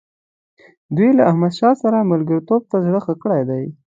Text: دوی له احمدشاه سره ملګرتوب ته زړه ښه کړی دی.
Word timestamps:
دوی 0.95 1.09
له 1.17 1.23
احمدشاه 1.29 1.75
سره 1.83 2.09
ملګرتوب 2.11 2.61
ته 2.71 2.77
زړه 2.85 2.99
ښه 3.05 3.13
کړی 3.21 3.41
دی. 3.49 3.63